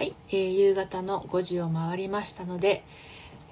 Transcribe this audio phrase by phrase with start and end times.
[0.00, 2.82] はい、えー、夕方の5時を回りましたので、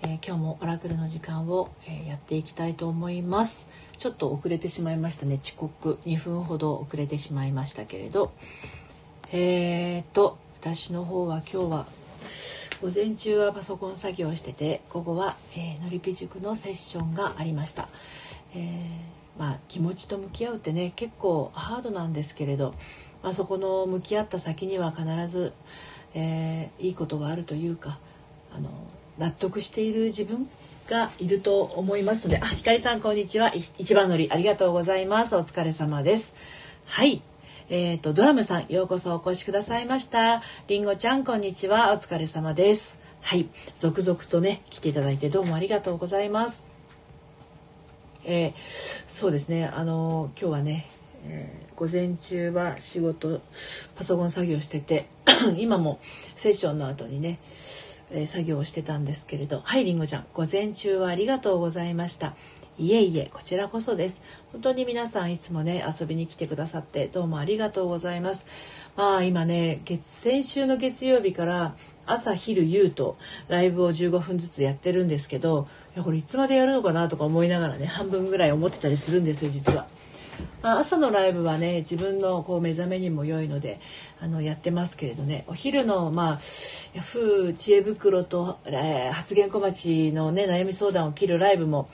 [0.00, 3.68] えー、今日もオラクルの時間を、えー、やっていきたいと思います。
[3.98, 5.38] ちょっと遅れてしまいましたね。
[5.42, 5.98] 遅刻。
[6.06, 8.32] 2分ほど遅れてしまいましたけれど。
[9.30, 11.86] えーと私の方は今日は
[12.80, 17.90] 午前中はパソコン作業してて午後は、えー、のりぴ塾のセッションがありました、
[18.54, 22.72] えー、まあ気持ちと向き合うってね結構ハードなんですけれど、
[23.22, 25.52] まあ、そこの向き合った先には必ず
[26.20, 28.00] えー、いいことがあるというか
[28.52, 28.70] あの
[29.18, 30.48] 納得している自分
[30.88, 33.52] がいると思いますのであひかりさんこんにちは。
[33.78, 35.36] 一番乗りありがとうございます。
[35.36, 36.34] お疲れ様です。
[36.86, 37.22] はい。
[37.68, 40.42] えっ、ー、とドラムさんようこそお越しくださいました。
[40.66, 41.92] りんごちゃんこんにちは。
[41.92, 42.98] お疲れ様です。
[43.20, 43.46] はい。
[43.76, 46.64] 続々とね来ていただいてどうもありがとうございます。
[48.24, 48.52] えー、
[49.06, 49.66] そうですね。
[49.66, 50.88] あの今日はね、
[51.76, 53.40] 午前中は仕事
[53.96, 55.06] パソコン作業してて
[55.58, 56.00] 今も
[56.34, 57.38] セッションの後にね、
[58.10, 62.34] えー、作業をしてたんですけれどはいりんごちゃん午前中はありがとうございました。
[62.80, 64.22] いえいえこちらこそです。
[64.52, 68.46] 本当に皆さんいつもね遊びに来てくださってどうもありがとうございます。
[68.96, 71.74] まあ今ね月先週の月曜日から
[72.06, 73.16] 朝昼夕と
[73.48, 79.86] ライブを15分ずつやってるんですけどいやこれいつまでやるのかなとか思いながらね半分ぐらい思ってたりするんですよ実は。
[80.62, 83.80] まあ、朝のライブはね自分のこう目覚めにも良いので
[84.20, 85.44] あのやってますけれどね。
[85.46, 86.40] お昼のまあ
[86.94, 91.88] ヤフー知恵袋と、えー、発言小町のね悩み相談を切るライブも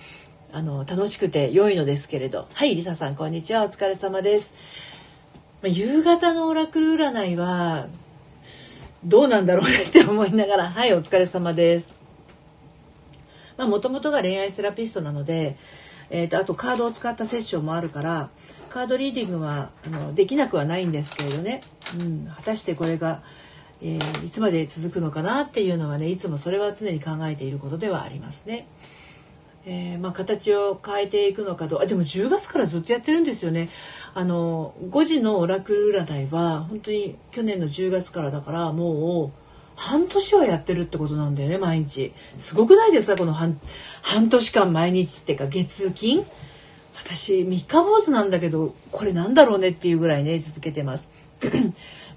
[0.52, 2.48] あの楽しくて良いのですけれど。
[2.52, 3.64] はいりささんこんにちは。
[3.64, 4.54] お疲れ様です、
[5.62, 7.88] まあ、夕方のオラクル占いは
[9.04, 10.70] どうなんだろうねって思いながら。
[10.70, 11.98] はいお疲れ様です。
[13.56, 15.56] まあもともとが恋愛セラピストなので
[16.10, 18.30] えーと、あとカードを使ったセッションもあるから
[18.70, 21.60] カードリーディングはあのできなくはないんですけれどね、
[21.98, 23.22] うん、果たしてこれが、
[23.80, 28.66] えー、いつまで続くのかなっていうのはねいつもそれは常に考えていることではありますね。
[29.66, 33.70] えー、まあ、形を変えていくのかどうあでも10月からずっとやってるんですよね。
[34.12, 39.43] あの5時のオラクル占いは本当に去年の10月からだからもう
[39.76, 42.12] 半年はやってるってことなんだよね毎日。
[42.38, 43.16] すごくないですか？
[43.16, 43.58] この半
[44.02, 46.24] 半年間毎日っていうか月金？
[46.96, 51.10] 私三日坊主なんだけどこれなんだろうねっていうぐらいね続けてます。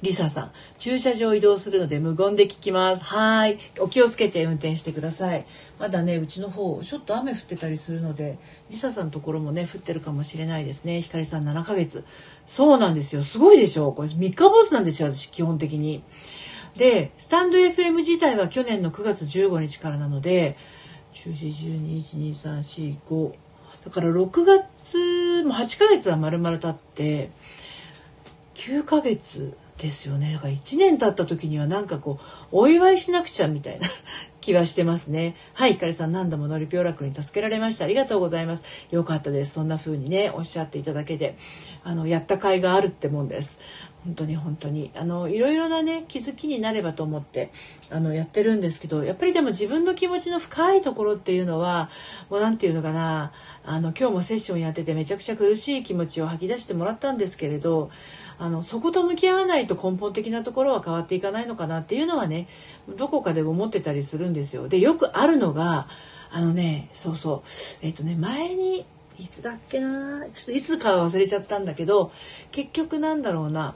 [0.04, 0.52] リサさん。
[0.78, 3.04] 駐車場移動するので無言で聞きます。
[3.04, 3.58] はい。
[3.80, 5.46] お気をつけて運転してください。
[5.80, 8.38] まだねうちの方ちょっと雨降ってたりするので
[8.70, 11.02] リサさんのところもね降ってるかもしれないですね。
[11.02, 12.04] ひかりさん7ヶ月。
[12.46, 13.24] そうなんですよ。
[13.24, 13.92] すごいでしょ？
[13.92, 16.04] これ三日坊主なんですよ私基本的に。
[16.78, 20.56] でスタンド FM 自体は去年の9月15日からなので
[21.14, 23.34] 141212345
[23.86, 27.30] だから6月も8ヶ月は丸々経って
[28.56, 30.34] 9ヶ月ですよね。
[30.34, 32.20] だから1年経った時にはなんかこ
[32.52, 33.88] うお祝いしなくちゃみたいな
[34.42, 35.36] 気はしてますね。
[35.54, 37.86] はいひかりさん何度ものりぴょうらくに助けられました。
[37.86, 38.64] ありがとうございます。
[38.92, 39.54] よかったです。
[39.54, 41.36] そんな風にねおっしゃっていただけで
[41.84, 43.60] あのやった甲斐があるってもんです。
[44.08, 47.52] 本当に本当にあのいろいろなね気づきになればと思って
[47.90, 51.90] あのやってるんですけどやっぱりでも自分の気持ちの深いところっていうのは
[52.30, 53.34] もう何て言うのかな
[53.66, 57.92] あの今日もセッションやっててめちゃくちゃ苦しい気持ちを吐き出してもらったんですけれど
[58.40, 62.48] あのそこと向き合わないと根本的なところは変わっていかないのかなっていうのはね
[62.88, 64.70] どこかで思ってたりするんですよ。
[64.70, 65.90] でよくあるのが
[66.32, 67.50] あのねそうそう
[67.82, 68.86] えっ、とね前に
[69.20, 72.12] いつだっけなちょっといつか忘れちゃったんだけど
[72.52, 73.76] 結局なんだろうな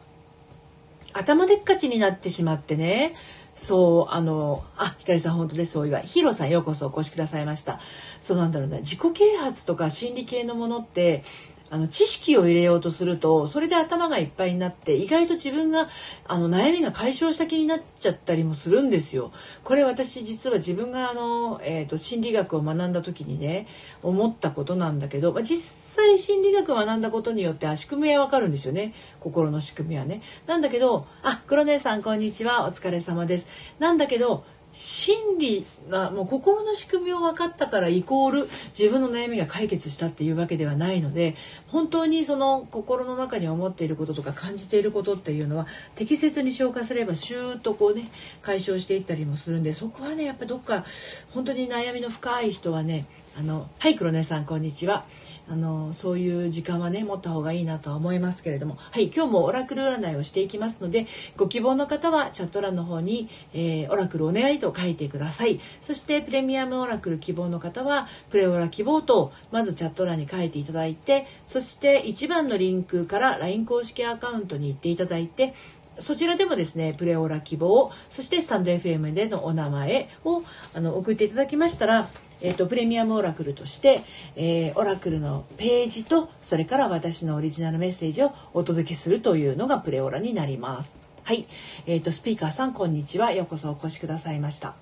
[1.13, 3.15] 頭でっかちになってしまってね。
[3.53, 5.77] そうあのあひかりさん本当です。
[5.77, 7.79] お祝いヒロさんようこそお越しくださいました。
[8.21, 8.77] そうなんだろうな。
[8.77, 11.23] 自己啓発とか心理系のものって
[11.71, 15.87] あの知識を入れようとするとそれで頭がいっぱいになって意外と自分が
[16.27, 19.31] あの悩みが解消した気になっちゃったりもするんですよ。
[19.63, 23.67] これ私実は自分があの、えーと、心理学を学んだ時にね
[24.03, 30.21] 思ったことなんだけど、まあ、実際心理学を学んだことによって仕組みはわかるんですよね心の仕組みはね。
[30.47, 33.47] なんだけどあ黒姉さんこんにちはお疲れ様です。
[33.79, 41.35] なんだけど心理がもう心の仕組みを分かったからイコール自分の悩みが解決したっていうわけではないので
[41.67, 48.09] 本当にその心の中に思っていることとか感じていることっていうのは適切に消化すればシューッとこうね
[48.41, 50.85] 解消していったりもするんでそこはねやっぱどっか
[51.33, 53.05] 本当に悩みの深い人はね
[53.37, 55.05] あのはい黒根さんこんにちは。
[55.49, 58.77] あのそういう時間はね持った方がいいなとは思いますけれども。
[58.91, 61.07] はい今日もオラクル占いをしていきますので
[61.37, 65.59] ご希望の方はチャット欄の方に、えー、オラクルお願いと書いてください。
[65.81, 75.53] そしてプレミアムオラクル希望の方はプレオラ希望とまずチャット欄に書いていただいてそして1番のリンクから LINE 公式アカウントに行っていただいて
[76.01, 80.43] そちらでもですねプレオラ希望そしてスタンド FM でのお名前を
[80.73, 82.07] あの送っていただきましたら
[82.43, 84.01] えーと、プレミアムオラクルとして、
[84.35, 90.97] えー、オラクルのページとそれから私のオリジナルメッセージをお届けするというのがプレオラになります。
[91.23, 91.45] はい、
[91.85, 94.73] えーと、スピーカーさんこんにちはようこそお越しくださいました。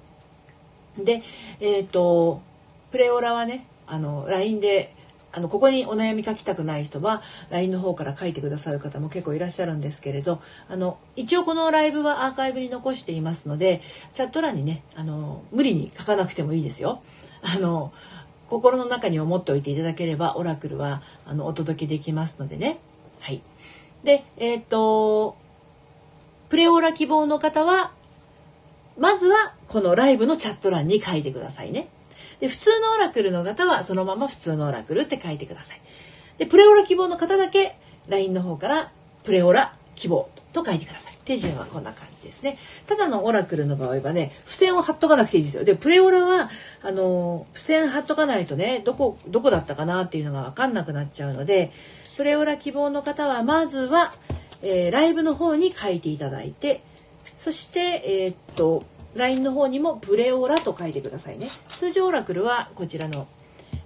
[0.98, 1.22] で、
[1.60, 2.42] えっ、ー、と
[2.92, 4.96] プレオラはねあの LINE で
[5.32, 13.82] あのここにお悩み書きたくない人は LINE の方から書いてくださる方も結構いらっしゃるんですけれどあの一応このライブはアーカイブに残していますので
[14.14, 17.02] チャット欄にねあの無理に書かなくてもいいですよ。
[17.42, 17.94] あの
[18.50, 22.80] 心の中に思っておいていただければオラクルはあのお届けできますのでね。
[23.20, 23.42] はい、
[24.04, 25.38] でえっ、と
[26.50, 27.92] プレオラ希望の方は
[28.98, 31.90] まずはこのライブのチャット欄に書いてくださいね。
[32.40, 35.82] で普通のオラクルの方はそのまま普通のオラクルって書いてください。
[36.38, 37.78] でプレオラ希望の方だけ
[38.08, 38.92] LINE の方から
[39.24, 41.20] プレオラ希望と書いてください。
[41.26, 42.58] 手順はこんな感じですね。
[42.88, 45.64] ただのオラクルの場合はね、付箋を貼っとかなくていいですよ。
[45.64, 46.50] で、プレオラは、
[46.82, 51.72] あの、付箋貼っとかないとね、どこ、どこだったかなっていうのがわかんなくなっちゃうので、
[52.18, 54.12] プレオラ希望の方は、まずは、
[54.64, 56.82] えー、ライブの方に書いていただいて、
[57.24, 58.84] そして、えー、っと、
[59.16, 61.50] LINE の方にもプレオラと書いてくださいね。
[61.70, 63.28] 通常オラクルはこちらの、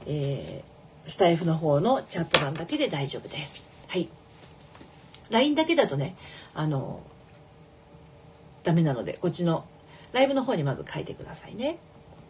[0.06, 3.64] えー、スタイフの方のチャット欄だけで大丈夫です。
[3.88, 4.10] はい。
[5.30, 6.16] LINE だけだとね、
[6.54, 7.02] あの、
[8.64, 9.66] ダメなので、こっちの
[10.12, 11.78] ライブの方にまず書いてくださいね。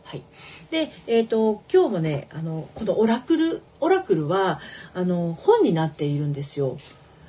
[0.03, 0.23] はい。
[0.71, 4.59] で、えっ、ー、と、今日もね、あの、このオラクル、オラクルは、
[4.93, 6.77] あの、本になっているんですよ。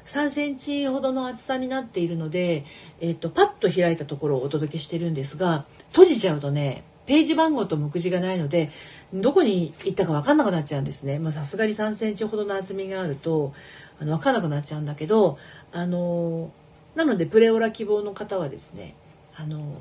[0.05, 2.65] 3センチほどの厚さになっているので、
[3.01, 8.71] えっ、と、パッと開いたところをお届けしてるんですが、閉じちゃうとね、ページ番号と目次がないので、
[9.12, 11.19] どこに行ったか分かんなくなっちゃうんですね。
[11.19, 13.53] ま、さすがに3センチほどの厚みがあると、
[14.01, 15.39] あの分かんなくなっちゃうんだけど、
[15.73, 16.51] あの
[16.95, 18.95] なのでプレオラ希望の方はですね
[19.37, 19.77] あの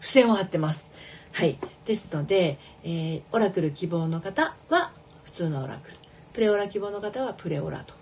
[0.00, 0.92] 付箋を貼ってます。
[1.32, 4.92] はい、ですので、えー、オラクル希望の方は
[5.24, 5.96] 普通のオラクル
[6.32, 7.94] プレオラ希望の方はプレオラと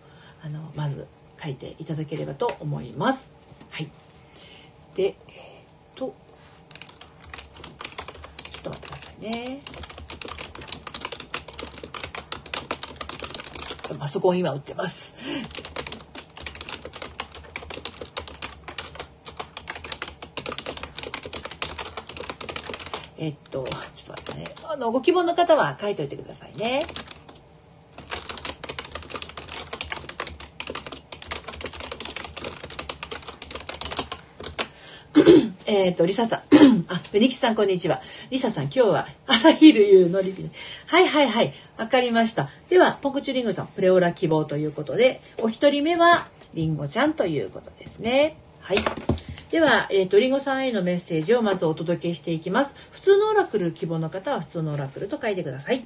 [0.44, 1.06] あのまず
[1.43, 3.31] 書いていただければと思います。
[3.71, 3.91] はい、
[4.94, 5.17] で、えー、っ
[5.94, 6.15] と
[8.50, 9.61] ちょっと待ってくださいね。
[13.99, 15.17] パソコン今売ってます。
[23.19, 23.65] えっと、
[23.95, 24.55] ちょっと待ってね。
[24.65, 26.85] あの、ご希望の方は書いといてくださいね。
[35.73, 36.41] えっと、リサさん。
[36.89, 38.03] あ、フェニキさん、こんにちは。
[38.31, 40.47] リサさん、今日は朝昼夕のリピ
[40.87, 41.55] はいはいはい。
[41.79, 42.51] わかりました。
[42.69, 48.37] では、ポクチュリンゴさん、プレオラ希望ということで、お一人目は、リンゴちゃんということですね。
[48.61, 48.77] はい。
[49.51, 52.77] では、えっ、ー、と、りんごさんへのメッセージをまずお届けしていきます。
[52.91, 55.85] 普通のオラクル希望の方は普通のオラクルと書いてください。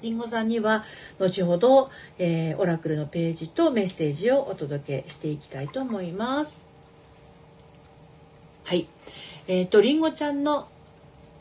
[0.00, 0.84] りんごさんには
[1.18, 6.73] 後ほど、えー、オラクルのページとメッセージをお届けしていきたいと思います。
[8.64, 8.86] はい。
[9.46, 10.68] えっ、ー、と、りんごちゃんの、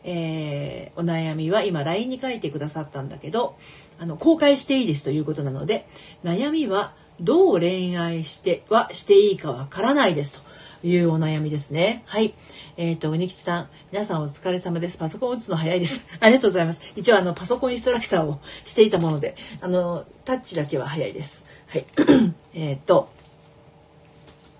[0.03, 3.55] えー、お悩みは今 LINE に書いてくださったんだけど、
[3.97, 5.87] あの、公開していいですということなので、
[6.23, 10.53] 悩みはどう恋愛してはしていいかわからないですと。
[10.85, 12.03] いうお悩みですね。
[12.05, 12.33] はい。
[12.75, 14.97] えっ、ー、と、うにきちさん、皆さんお疲れ様です。
[14.97, 16.07] パソコン打つの早いです。
[16.19, 16.81] ありがとうございます。
[16.95, 21.45] 一応、あの、パソコンインストラクターをしていたもので、あの、タッチだけは早いです。
[21.67, 21.85] はい。
[22.53, 23.09] えっと、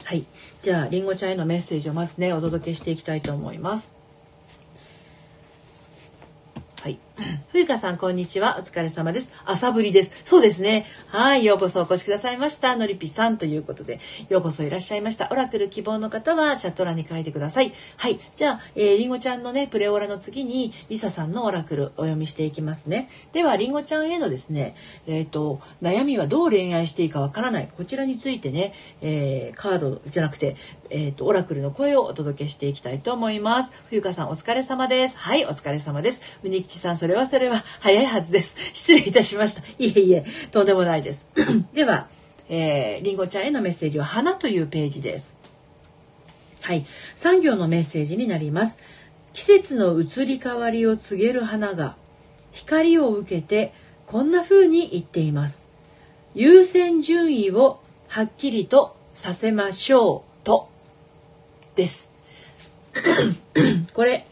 [0.06, 0.24] はい。
[0.64, 3.92] じゃあ、りんごちゃんへのメッセージをまずね、お届けしていきたいと思います。
[6.82, 6.98] はい。
[7.52, 8.58] 冬香さん、こんにちは。
[8.60, 9.32] お疲れ様です。
[9.46, 10.12] 朝ぶりです。
[10.24, 10.86] そうですね。
[11.08, 11.46] はい。
[11.46, 12.76] ようこそお越しくださいました。
[12.76, 14.00] のりぴさんということで、
[14.30, 15.30] ようこそいらっしゃいました。
[15.32, 17.74] オラクル希望の方はチャット欄に書いてください。
[17.98, 18.20] はい。
[18.36, 23.10] じゃあ、えー、りんごちゃんのね、プレオラの次に、りささんのオラクルお読みしていきますね。
[23.34, 24.76] では、りんごちゃんへのですね、
[25.08, 27.70] えっ、ー、と、悩みはどう恋愛していいかわからない。
[27.76, 30.56] こちらについてね、えー、カードじゃなくて、
[30.94, 33.74] えっ、ー、と、オラクルの声をお届けしていきたいと思います。
[33.90, 35.18] 冬香さん、お疲れ様です。
[35.18, 36.22] はい、お疲れ様です。
[36.44, 38.56] うにきちさん、それはそれは早いはずです。
[38.74, 39.64] 失礼いたしました。
[39.80, 41.28] いえいえ、とんでもないです。
[41.74, 42.08] では、
[42.48, 45.36] えー、りんごちゃんへのメッセージは花というページです。
[46.62, 46.86] はい。
[47.16, 48.80] 産業のメッセージになります。
[49.34, 51.96] 季節の移り変わりを告げる花が
[52.52, 53.74] 光を受けて
[54.06, 55.68] こんな風に言っています。
[56.36, 60.70] 優先順位をはっきりとさせましょうと
[61.76, 62.12] です。
[63.94, 64.26] これ、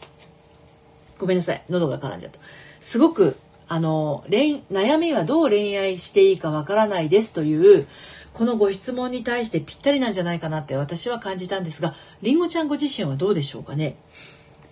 [1.18, 1.62] ごめんなさい。
[1.68, 2.38] 喉が絡んじゃった。
[2.80, 3.36] すごく
[3.68, 7.86] あの恋悩みはどう恋愛していいかわからないですという
[8.34, 13.96] このご質問に対してぴったりなんじゃないかなって私は感じたんですがりんごちゃんご自身はどうでしょうかね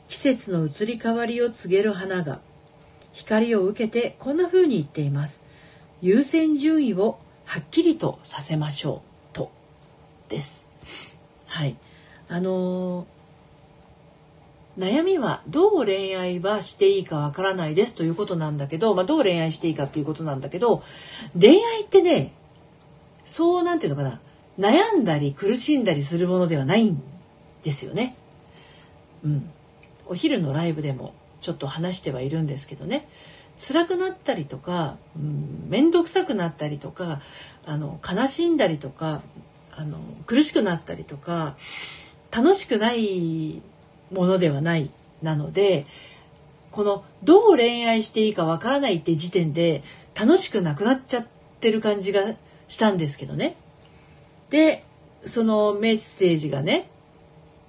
[0.09, 2.41] 季節の移り変わりを告げる花が
[3.13, 5.45] 光を受けてこんな風に言っています
[6.03, 9.51] 優先順位をはっきりとさせましょうと
[10.29, 10.69] です
[11.47, 11.77] はい
[12.31, 13.09] あの
[14.79, 20.85] 悩みはどう恋愛はしていいかわからないですということなんだけど、まあ、どう恋愛していいかということなんだけど
[21.39, 22.33] 恋愛ってね
[23.25, 24.21] そうなんていうのかな
[24.59, 27.03] 悩んだり苦しんだりするものではないん
[27.63, 28.15] ですよね。
[29.25, 29.51] うん、
[30.07, 33.09] お昼のライブでもちょっと話してはいるんですけどね
[33.59, 34.97] 辛くなったりとか
[35.69, 37.21] 面倒、ん、くさくなったりとか
[37.67, 39.21] あの悲しんだりとか
[39.73, 41.57] あの苦しくなったりとか
[42.31, 43.61] 楽しくない
[44.13, 44.91] ものではない
[45.23, 45.87] なので
[46.71, 49.83] このどう恋愛していいかわからないって時点で
[50.15, 51.27] 楽しくなくなっちゃっ
[51.61, 52.35] てる感じが
[52.69, 53.57] したんですけどね。
[54.51, 54.85] で
[55.27, 56.89] そのメッセージがね、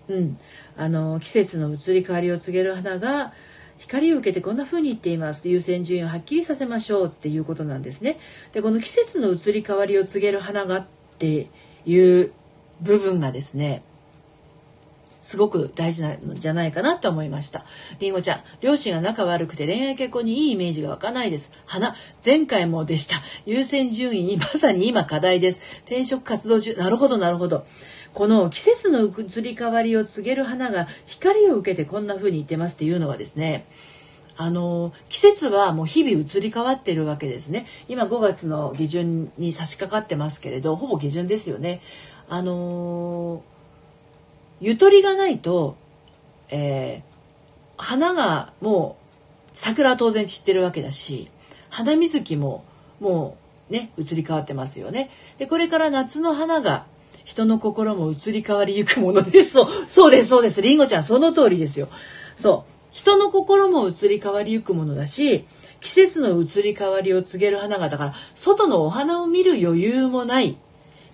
[0.07, 0.39] うん、
[0.77, 3.33] あの季節の移り変わりを告げる花が
[3.77, 8.19] 光を受けてこんな風に言っています優先順位をはっきりさせましょうっていうことなんですね。
[8.53, 10.87] でこの季節の移り変わりを告げる花がっ
[11.17, 11.47] て
[11.85, 12.31] いう
[12.81, 13.83] 部分がですね
[15.21, 17.65] すごく大事なんじゃないかなと思いました。
[17.99, 21.51] りんごちゃん、両親が仲悪くて恋愛結婚にいいイメージが湧かないです。
[21.65, 23.15] 花、前回もでした。
[23.45, 25.61] 優先順位にまさに今課題です。
[25.85, 27.65] 転職活動中、なるほどなるほど。
[28.13, 33.65] この季節の移り変わりを告げる花が光を受けてこんな風に言ってますっていうのはですね、
[34.37, 41.81] あの季節はもう日々移り変わってるわけですね今5月の下旬に差し掛かってますけれどほぼ下旬ですよね
[42.27, 43.43] あの
[44.61, 45.75] ゆとりがないと、
[46.49, 51.29] えー、花がもう桜は当然散ってるわけだし
[51.69, 52.63] 花水木も
[52.99, 53.37] も
[53.69, 55.09] うね移り変わってますよね。
[55.39, 56.85] でこれから夏の花が
[57.23, 59.51] 人の心も移り変わりゆくものです。
[59.51, 60.61] そうそうですそうです。
[60.61, 61.87] りんごちゃんその通りですよ。
[62.37, 65.45] そう人の心も移り変わりゆくものだし
[65.79, 70.57] 季節の移り変わりを告げる花がだから外のお花を見る余裕もない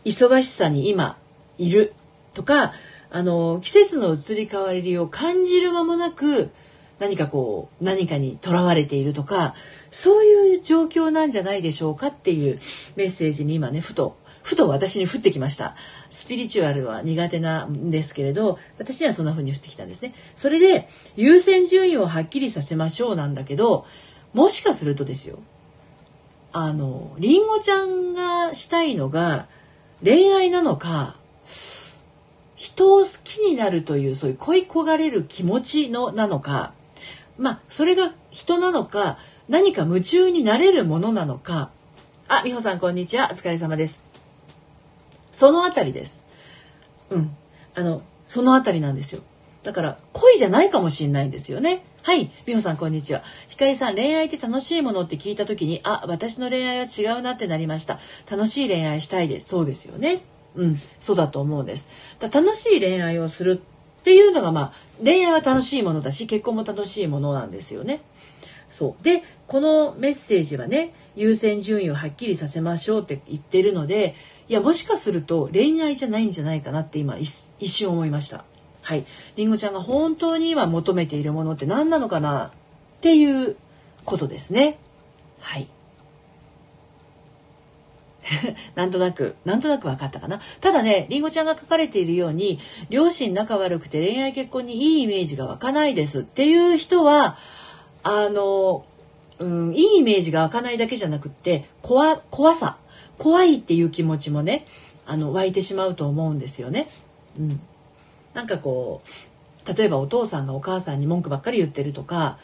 [0.03, 1.17] 忙しさに今
[1.57, 1.93] いる
[2.33, 2.73] とか
[3.09, 6.51] あの季節の移り変わりを感じる間もなく
[6.99, 9.55] 何かこう何かにとらわれているとか
[9.91, 12.59] そういう状況なんじゃないでしょうかっていう
[12.95, 15.75] メッセージに今ねふとふと私に降ってきました。
[16.09, 20.13] スピリチュアルは苦手なんですけれど私にはそんな風に降ってきたんですね。
[20.35, 20.87] それで
[21.17, 23.85] 優先順位をはっきりさせましょうなんだけど
[24.33, 25.39] もしかするとですよ
[26.53, 29.47] あのりんごちゃんがしたいのが
[30.01, 31.17] 恋愛なのか
[32.57, 36.73] 人を好きになるというそういう恋焦がれる気持ちのなのか
[37.37, 41.69] まあそれが人なのか何か夢中になれるものなのか。
[42.27, 43.29] あ美穂さんこんにちは。
[43.31, 44.01] お疲れ様です。
[45.31, 46.25] そのあたりです。
[47.09, 47.35] うん。
[47.73, 49.21] あのそのあたりなんですよ。
[49.63, 51.85] だから恋じゃないかもしれないんですよね。
[52.03, 53.23] はい美穂さんこんにちは。
[53.47, 57.99] ひかりさん恋愛って楽しいものって聞いた時にあ私の恋愛は違うなってなりました。
[58.29, 59.47] 楽しい恋愛したいです。
[59.47, 60.23] そうですよね。
[60.57, 61.87] うん、そうだと思うんです。
[62.19, 63.61] だ楽しい恋愛をする
[64.01, 64.73] っていうのがまあ
[65.03, 68.01] 恋愛は楽しいものだし結婚も楽しいものなんですよね。
[68.69, 74.15] そうでこのメッセージはね優先順位をはっきりさせましょうって言ってるので
[74.49, 78.43] いやもしかすると恋愛じゃないんじゃないかなって今一瞬思いました。
[78.81, 82.51] はい、りんごちゃんが本当に今求めているものって何なのかなっ
[83.01, 83.57] ていう
[84.05, 84.79] ことですね。
[85.39, 85.67] はい。
[88.75, 90.41] なんとなく、なんとなく分かったかな。
[90.61, 97.37] ただね、りんごちゃんが書かれているように、両親仲悪くて恋愛結婚にいいイメージが湧かないですっていう人は、
[98.03, 98.85] あの、
[99.39, 102.77] うん、いいイメージが湧かないだけじゃなくって、怖、怖さ、
[103.17, 104.65] 怖いっていう気持ちもね、
[105.05, 106.87] あの、湧いてしまうと思うんですよね。
[107.39, 107.59] うん。
[108.33, 112.37] なんかこう、例えばお父さんがお母さんに文句ばっかり言ってるとか、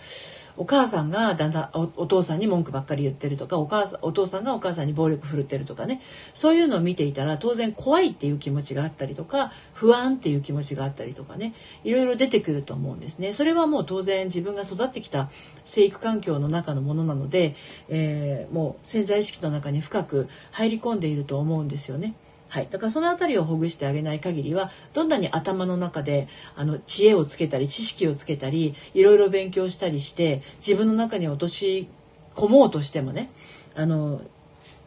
[0.55, 6.01] お母さんがだんだんお父さんに文句ばっかり言ってるとかお母さんお父さんがお母さんに暴力振るってるとかね
[6.33, 13.33] そういうのを見ていたら当然怖いっていう気持ちがあったりとか不安っていう気持ちがあったりとかねいろいろ出てくると思うんですね。
[13.33, 15.29] それはもう当然自分が育ってきた
[15.65, 17.55] 生育環境の中のものなので、
[17.89, 22.13] えー、もう潜在意識の中に深く入り込んでいると思うんですよね。
[22.53, 31.87] はい、だからその辺りをほぐしてあげない限りはどんなに頭の中であの知恵をつけたり知識をつけたりいろいろ勉強したりして自分の中に落とし
[32.35, 33.31] 込もうとしてもね
[33.73, 34.21] あの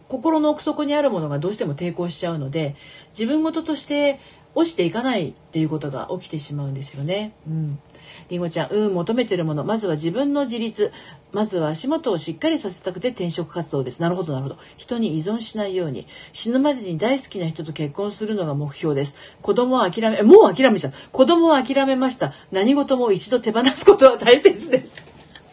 [0.07, 2.77] 心の奥底にあるものがどうしても抵抗しちゃうので
[3.09, 4.21] 自分事として
[4.55, 7.33] 落ちていかないっていうことが起きてしまうんですよね。
[7.49, 7.81] うん
[8.29, 9.65] りんごちゃん、うん、求めてるもの。
[9.65, 10.93] まずは自分の自立。
[11.33, 14.01] まずは足元をしっかりさせたくて転職活動です。
[14.01, 14.59] なるほど、なるほど。
[14.77, 16.07] 人に依存しないように。
[16.33, 19.17] 死ぬまでに大好きな人と結婚するのが目標です。
[19.43, 20.93] 子供は諦め、もう諦めちゃう。
[21.13, 22.33] 子供は諦めました。
[22.53, 25.05] 何事も一度手放すことは大切です。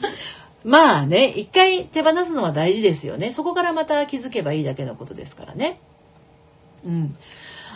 [0.63, 3.31] まあね、一回手放すのは大事ですよね。
[3.31, 5.79] そこからまた気づけばいいだけのことですからね。
[6.85, 7.17] うん。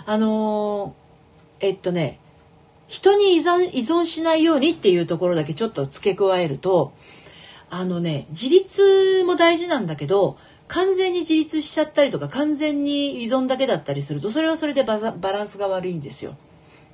[0.06, 2.20] あのー、えっとね、
[2.88, 6.94] 人に依存しないようにっていうところだけちょっと付け加えると
[7.70, 16.36] あのね自立も大事なんだけど完全に自立しちゃったりとか完全に依存だけだったりするとそれはそれでバランスが悪いんですよ。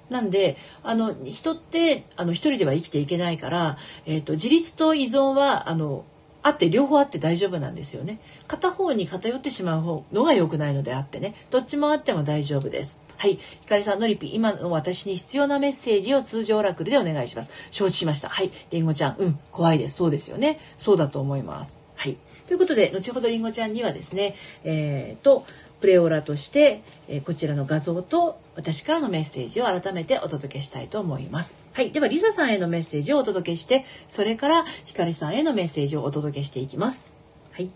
[0.10, 6.04] なんであの人ってあの一人では生きていけないから、えーと、自立と依存はあの
[6.44, 8.20] あって両方あって大丈夫なんですよね。
[8.48, 13.02] 片方に偏ってしまうのが良くないのであってねどっちもあっても大丈夫です。
[13.18, 13.40] はい。
[13.62, 17.52] ひかりさん、のりぴ、今の私に必要なメッセージを通常オラクルでお願いします。
[17.72, 18.30] 承知しました。
[18.30, 18.52] はい。
[18.72, 19.96] りんごちゃん、うん、怖いです。
[19.96, 20.60] そうですよね。
[20.78, 21.78] そうだと思います。
[21.96, 22.18] はい。
[22.48, 25.46] ということで、後ほどりんごちゃんにはですね、えー、と、
[25.80, 31.58] プレオラとして、え、こちらの画像と私からのメッセージを改めてお届けしたいと思います。
[31.74, 31.92] はい。
[31.92, 37.12] では、リサさんへのメッセージをお届けして、それからひかりさんへのメッセージをお届けしていきます。
[37.52, 37.70] はい。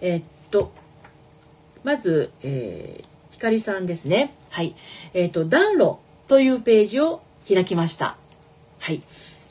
[0.00, 0.72] えー、っと、
[1.84, 4.34] まず、えー、ひかりさんですね。
[4.50, 4.74] はい。
[5.14, 8.16] えっ、ー、と、暖炉というページを開きました。
[8.78, 9.02] はい。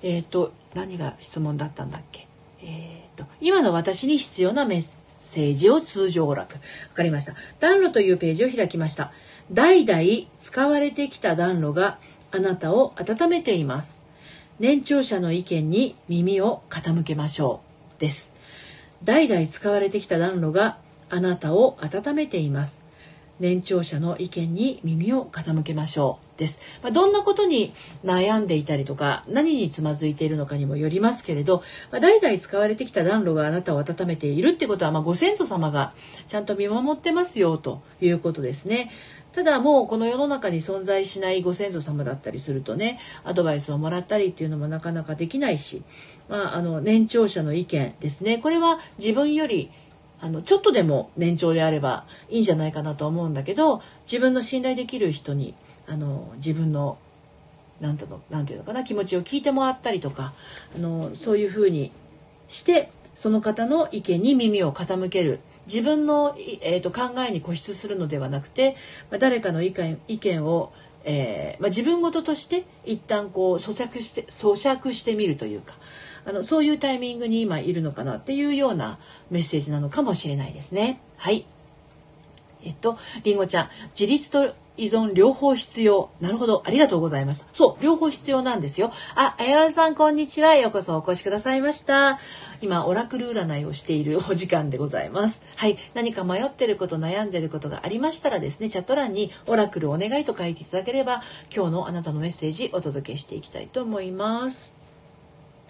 [0.04, 2.28] えっ、ー、と、何が質問だったんだっけ？
[2.62, 6.56] えっ、ー、と、今の私に必要なメッセージを通常楽。
[6.56, 6.60] わ
[6.94, 7.36] かりました。
[7.60, 9.12] 暖炉というページを開きました。
[9.52, 10.02] 代々
[10.40, 11.98] 使われてきた暖炉が
[12.32, 14.02] あなたを温めています。
[14.60, 17.62] 年長者の意見に耳を傾けましょ
[17.98, 18.02] う。
[18.02, 18.36] です。
[19.04, 20.78] 代々使われてきた暖炉が
[21.10, 22.80] あなたを温めています。
[23.40, 35.94] 年長者の意見に耳を傾けましょうです、まあ、どんなことに悩んでいたりとか何につまずいているのかにもよりますけれど、まあ、代々使われてきた暖炉があなたを温めているってことは、まあ、ご先祖様が
[36.28, 38.92] ちゃんと見守ってますよということですね。
[39.32, 45.84] ただもうこの世の中に存在しないご先祖様だったりするとねアドバイスをもらったりっていうのもなかなかできないし、
[46.28, 49.70] まあ、あの年長者の意見ですねこれは自分より
[50.22, 55.56] あのちょっとでも年長であればいいんじゃないかなと思うんだけど自分の信頼できる人に
[55.88, 56.98] あの自分の
[57.80, 60.34] 何て言うのかな気持ちを聞いてもらったりとか
[60.76, 61.92] あのそういうふうに
[62.50, 65.40] してその方の意見に耳を傾ける。
[65.68, 68.76] 自分の、えーと、考えに固執するのではなくて、
[69.12, 75.76] まあ、誰かの意見意見を、えーまあ、自分事として一旦こう咀嚼して咀嚼してみるというか
[76.26, 81.02] あのそういうタイミングに今いるのかなっていうようなメッセージなのかもしれないですね。
[81.18, 81.46] はい。
[82.64, 86.10] えっと、りんごちゃん、自立と依存両方必要。
[86.22, 86.64] なるほど。
[86.66, 87.46] ありがとうございました。
[87.54, 88.92] そう、両方必要なんですよ。
[89.16, 90.56] あ、あやらさん、こんにちは。
[90.56, 92.20] ようこそお越しくださいました。
[92.62, 95.44] 今、オラクル占いをしているお時間でございます。
[95.56, 95.78] はい。
[95.94, 104.74] 何か迷ってること、悩んでることがありましたらですね、チャット欄にオラクルお願いと書いていただければ、今日のあなたのメッセージお届けしていきたいと思います。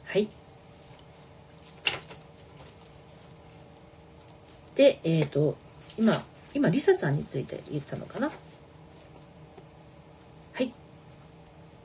[0.05, 0.38] はい。
[4.80, 5.58] で、えっ、ー、と、
[5.98, 8.32] 今、今、リサさんについて言ったのかな？
[10.54, 10.72] はい。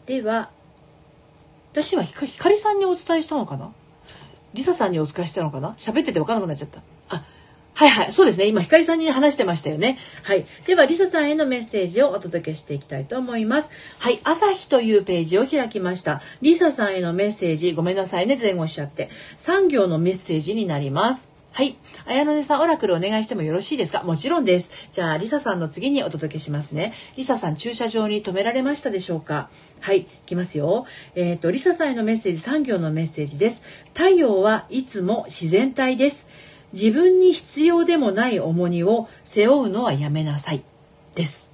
[0.07, 0.49] では、
[1.73, 3.73] 私はひかひかりさんにお伝えしたのかな？
[4.53, 5.75] リサさんにお伝えしたのかな？
[5.77, 6.83] 喋ってて分からなくなっちゃった。
[7.09, 7.25] あ、
[7.75, 8.13] はいはい。
[8.13, 8.47] そうですね。
[8.47, 9.99] 今、ひかりさんに話してましたよね。
[10.23, 10.47] はい。
[10.65, 13.71] では、リサさんへのメッセージをお届けしていきたいと思います。
[13.99, 14.21] はい。
[14.23, 16.23] 朝日というページを開きました。
[16.43, 18.39] リサさんへのメッセージ、ごめんなさいね。
[18.41, 19.11] 前後しちゃって。
[19.39, 21.34] 3行のメッセージになります。
[21.55, 21.77] はい。
[22.05, 24.03] 綾野さん、オラクルお願いしてもよろしいですか？
[24.03, 24.73] もちろんです。
[24.91, 26.93] じゃあ、リサさんの次にお届けしますね。
[27.17, 29.51] リサさん、駐車場に止められましたでしょうか？
[29.79, 30.85] はい、いきますよ。
[31.15, 33.63] えっ、ー、と、リサさんへのメッセージ、3行のメッセージです。
[33.93, 36.27] 太陽はいつも自然体です。
[36.73, 40.65] 自分に必要でもない重荷を背負うのはやめなさい。
[41.15, 41.53] です。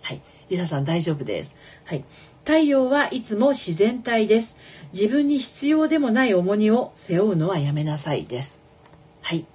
[0.00, 0.22] はい。
[0.48, 1.54] リサさん、大丈夫です。
[1.84, 2.04] はい。
[2.46, 4.56] 太陽はいつも自然体です。
[4.94, 8.63] 自分に必要でもない重荷を背負うのはやめなさいです。
[9.24, 9.46] はい。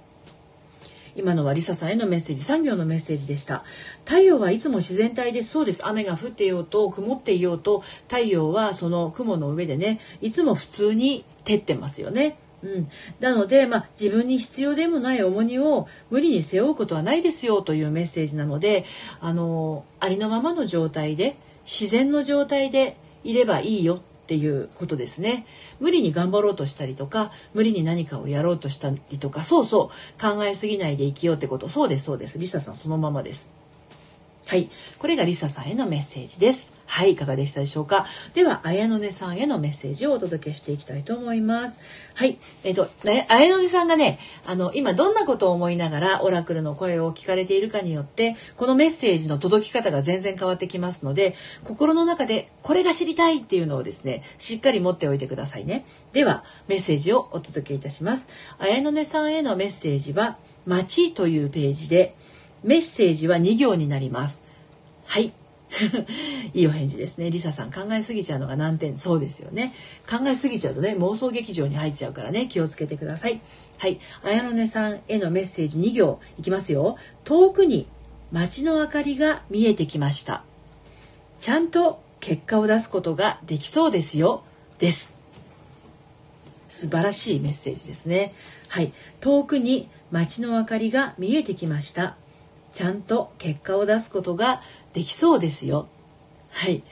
[1.14, 3.62] 今のはリサさんへのメッセージ産業のメッセージでした。
[4.04, 5.86] 太陽はいつも自然体でそうです。
[5.86, 12.36] 雨が降っていようと曇っていようと太陽はその雲の上でねいつも普通に照ってますよね。
[12.64, 12.88] うん、
[13.20, 18.84] なので、まあ、自分に必要でもない重荷を無理に背負うことはないですよというメッセージなので
[19.20, 25.44] あのありのままの状態で自然の状態でいればいいよっていうことですね。
[25.80, 31.68] 無理に頑張ろうとしたりとか無理に何かをやろうとしたりとかそうそう考えすぎないで生きようってこと。
[31.68, 32.38] そうですそうです。
[32.38, 33.50] リサさんそのままです。
[34.46, 34.70] はい。
[35.00, 36.79] これがリサさんへのメッセージです。
[36.90, 38.04] はい、いかがでしたでしょうか？
[38.34, 41.78] では、綾野根さんへのメッセージをお届けしていきたいと思います。
[42.14, 55.84] はい、えっ、と、ね、綾野根さんがね、あの、今どんなことを思いながらオラクルの声を聞かれているかによって、このメッセージの届き方が全然変わってきますので、心の中でこれが知りたいっていうのをですね、しっかり持っておいてくださいね。
[56.12, 58.28] では、メッセージをお届けいたします。
[58.58, 62.16] 綾野根さんへのメッセージは、街というページで、
[62.64, 64.44] メッセージは2行になります。
[65.06, 65.32] はい。
[66.52, 67.30] いいお返事ですね。
[67.30, 68.96] リサさん考えすぎちゃうのが難点。
[68.96, 69.74] そうですよね。
[70.08, 73.40] 考えすぎちゃうとね、妄想劇場に入っちゃうからね、気をつけてください。
[73.78, 74.00] はい。
[74.22, 76.96] 綾野根さんへのメッセージ2行いきますよ。
[77.24, 77.86] 遠くに
[78.32, 80.44] 街の明かりが見えてきました。
[81.38, 84.42] ちゃんと結果を出すことができそうですよ。
[84.78, 85.14] です。
[86.68, 88.34] 素晴らしいメッセージですね。
[88.68, 88.92] はい。
[89.20, 92.16] 遠くに街の明かりが見えてきました。
[92.72, 95.88] ちゃんと結果を出すことができそうですよ。
[96.50, 96.82] はい。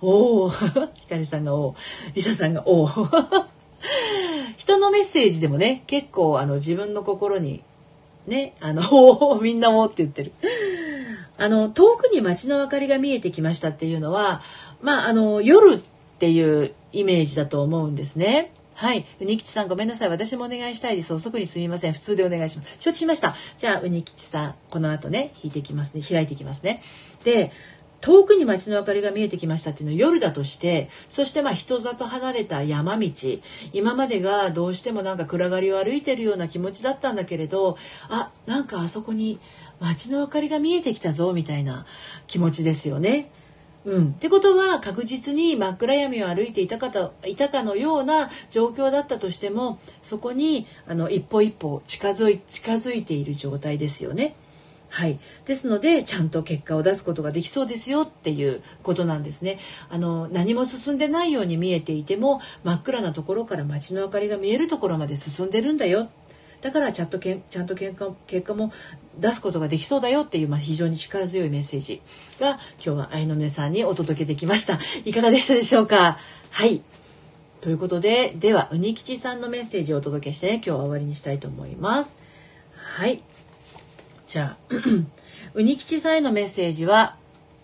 [0.00, 0.50] おお、
[0.94, 1.76] ひかりさんがおお、
[2.14, 2.88] りささんがおお。
[4.56, 7.62] 人のメッセージでもね、結構あの自分の心に
[8.26, 10.32] ね、あの、 おお、みんなおおって言ってる。
[11.38, 14.42] あの、遠くに街の明かりが見えてきましたっていうのは、
[14.80, 15.78] まあ、あの、夜っ
[16.18, 18.52] ていうイメージだと思うんですね。
[18.74, 19.06] はい。
[19.20, 20.08] うにきちさんごめんなさい。
[20.08, 21.12] 私もお願いしたいです。
[21.14, 21.92] 遅くにすみません。
[21.92, 22.76] 普通でお願いします。
[22.78, 23.36] 承知しました。
[23.56, 26.02] じゃあ、うにきちさん、この後ね、引いていきますね。
[26.02, 26.82] 開いていきますね。
[27.24, 27.52] で、
[28.02, 33.08] 遠くに街の明かりが見えてきましたっていうのは夜だとしてそしてまあ人里離れた山道
[33.72, 39.38] 今までがどうしてもなんか暗がりを歩いてるような気持ちだったんだけれどあなんかあそこに
[39.78, 41.86] 街の明かりが見えてきたぞみたいな
[42.26, 43.30] 気持ちですよね。
[43.84, 54.36] うん、ってことは確実に真っ暗闇を歩いていたかいたかのような状況だったとしてもそこにあの一歩一歩近づい近づいている状態ですよね。
[54.94, 59.58] はい、ですのでちゃんと結果を出すことができそうですよっていうことなんですね。
[59.88, 66.10] あの何も進んでないように見えていても真っ暗なところから街の明かりが見えるところまで進んでるんだよ。
[66.60, 68.70] だからちゃんとけんちゃんと結果結果も
[69.18, 72.02] 出すことができそうだよっていう、まあ、非常に力強いメッセージ
[72.38, 74.78] が今日は愛の音さんにお届けできました。
[75.06, 76.18] いかがでしたでしょうか？
[76.50, 76.82] はい。
[77.62, 82.18] ということでではうにきちさんのメッセージをお届けしてね今日は終わりにしたいと思います。
[82.74, 83.22] はい。
[84.32, 84.74] じゃあ
[85.52, 87.16] うにきちさんへのメッセージは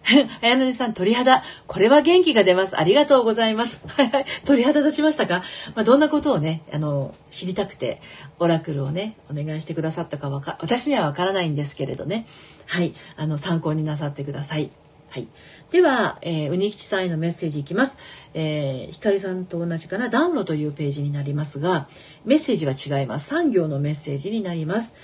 [0.42, 1.42] 綾野さん、鳥肌。
[1.66, 2.78] これは元気が出ます。
[2.78, 3.82] ありがとうございます。
[4.44, 5.42] 鳥肌立ちましたか、
[5.74, 8.00] まあ、どんなことをね、あの、知りたくて、
[8.38, 12.26] オラクルをね、お願いしてくださったかわか、私にはわからないんですけれどね。
[12.66, 12.94] はい。
[13.16, 14.70] あの、参考になさってください。
[15.10, 15.28] はい。
[15.70, 17.98] では、えー、うにきちさんへのメッセージいきます。
[18.34, 21.88] えー、ひかりさんと同じかな、暖炉というページになりますが、
[22.24, 23.28] メッセージは違います。
[23.28, 24.94] 産業のメッセージになります。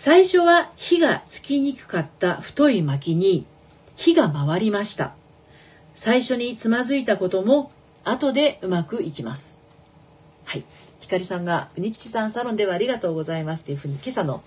[0.00, 3.44] 最初は火がつきにくかった太い薪に
[3.96, 5.16] 火が回りました。
[5.96, 7.72] 最初につまずいたことも
[8.04, 9.58] 後でうまくいきます。
[10.44, 10.64] はい。
[11.00, 14.44] ひかりさんが、うにきちさんサロンではありがとうございますっていうふうに今朝の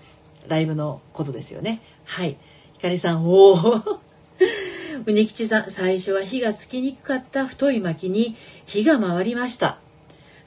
[0.48, 1.82] ライブのことですよね。
[2.06, 2.38] はい。
[2.72, 3.82] ひかりさん、おお
[5.04, 9.76] うにきちさん、最初は火がつきにくかった太い薪に火が回りました。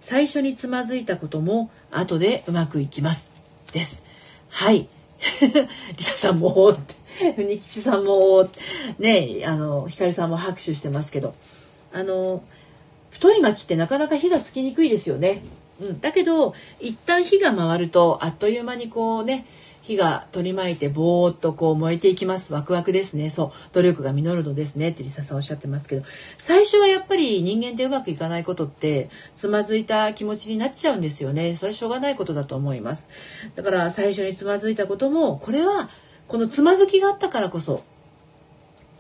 [0.02, 3.32] 最初につまずいたことも後でうまくいきます。
[3.72, 4.04] です。
[4.50, 4.90] はい。
[5.98, 7.06] リサさんも、って。
[7.36, 8.50] 国吉さんも、
[9.00, 11.34] ね、あの、ひかりさんも拍手してますけど、
[11.94, 12.44] あの、
[13.10, 15.42] 太い薪ってなかなか火がつきにくいですよね。
[15.80, 16.02] うん。
[16.02, 19.46] だけど、一旦火が回ると、あっという間にこうね、
[19.86, 22.52] 火が取り巻いてぼーっとこう燃えていきます。
[22.52, 23.30] ワクワクですね。
[23.30, 23.52] そう。
[23.72, 24.90] 努力が実るのですね。
[24.90, 26.04] ってリサさんおっしゃってますけど、
[26.40, 31.56] 最初はやっぱり人間でうまくいかないことって、つまずいた気持ちになっちゃうんですよね。
[31.56, 33.10] それしょうがないことだと思います。
[33.54, 35.90] だから最初につまずいたことも、これは
[36.28, 37.84] このつまずきがあったからこそ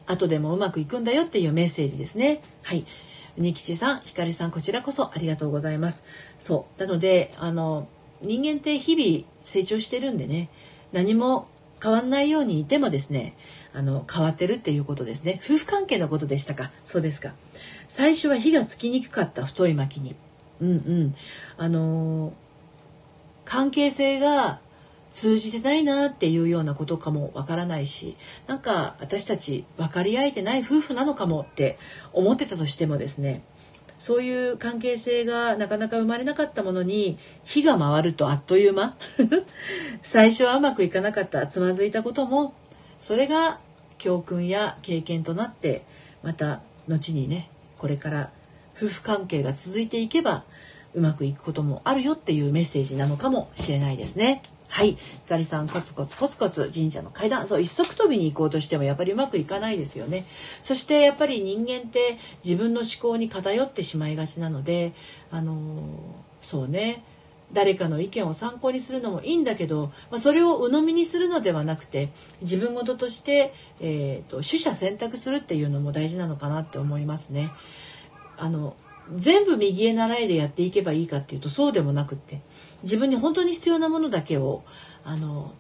[0.06, 2.44] 後でもうまくいくんだよっていうメッセージですね。
[2.62, 2.86] はい。
[3.38, 6.04] 二吉さん、ひかりさん、こちらこそありがとうございます。
[6.38, 6.80] そう。
[6.80, 7.88] なので、あの、
[8.22, 10.50] 人間って日々成長してるんでね、
[10.92, 11.48] 何も
[11.82, 13.36] 変わんないようにいてもですね、
[13.74, 15.40] あの、変わってるっていうことですね。
[15.44, 16.72] 夫婦関係のことでしたか？
[16.86, 17.34] そうですか。
[17.88, 20.16] 最初は火がつきにくかった太い薪に。
[20.62, 21.16] うんうん。
[21.58, 22.34] あの
[23.44, 24.60] 関係性が
[25.12, 28.18] 通じてないなっていうようなことかもわからないし
[28.48, 31.78] なんか私たち分かり合えてない夫婦なのかもって
[32.12, 33.44] 思ってたとしてもですね
[34.00, 38.96] そういう関係性がなかなか生まれなかったものに火が回るとあっという間
[40.02, 42.54] 最初はうまくいかなかったつまずいたことも
[43.00, 43.60] それが
[43.98, 45.84] 教訓や経験となって
[46.24, 48.30] また後にねこれから
[48.78, 50.44] 夫婦関係が続いていけば
[50.94, 54.42] うまくいくこともあるよっていうメッセージなのかもしれないですね。
[54.76, 54.98] はい。
[54.98, 57.48] ひかりさんコツコツコツコツ神社の階段。
[57.48, 60.26] そう一足飛びに行こうとしてもやっぱりうまくいかないですよね。
[60.62, 64.92] そしてやっぱり人間って自分の思考に偏ってしまいがちなので
[65.32, 65.80] あの
[66.42, 67.06] そうね。
[67.54, 72.10] 誰かの意見を参考にするのもいいんだけど、まあ、それを鵜呑みにするのではなくて
[72.42, 77.50] 自分事として、えーと、取捨選択するっていうのも大事なのかなって思いますね。
[78.36, 78.76] あの
[79.16, 82.42] 全部右へ習いでやっていけばいいかっていうとそうでもなくって。
[82.84, 84.64] 自分に本当に必要なものだけを
[85.04, 85.54] あの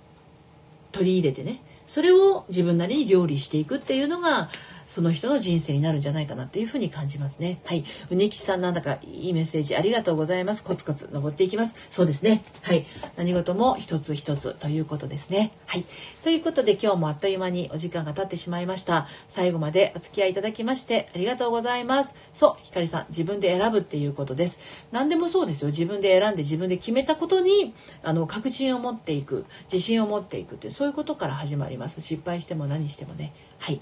[0.92, 4.50] 取り入れてねそれを自分なりに料理していくっていうのが
[4.88, 7.60] その人の人生になるんじゃないかなっていうふうに感じますね。
[7.66, 7.86] はい。
[8.10, 10.64] うねきさんなんだかいいメッセージありがとうございます。
[10.64, 11.76] コツコツ登っていきます。
[11.90, 12.44] そうですね。
[12.62, 12.86] はい。
[13.18, 15.52] 何事も一つ一つということですね。
[15.66, 15.86] はい。
[16.24, 19.08] ということで今日もあっという間にお時間が経ってしまいました。
[19.28, 22.16] 最後までお付き合いいただきましてありがとうございます。
[22.34, 24.60] そう、ひかりさん、自分で選ぶっていうことです。
[24.92, 25.68] 何でもそうですよ。
[25.68, 32.02] 自分で選んで自分で決めたことに、あの、確信を持っていく、自信を持っていくって、そういうことから始まります。
[32.02, 33.34] 失敗しても何してもね。
[33.60, 33.82] はい。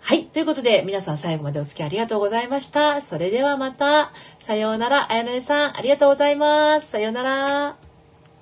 [0.00, 0.24] はい。
[0.26, 3.00] ということで、皆さん最後までお付き合いありがとうございました。
[3.00, 4.12] それではまた。
[4.40, 5.12] さようなら。
[5.12, 6.88] あやのえさん、ありがとうございます。
[6.88, 7.89] さようなら。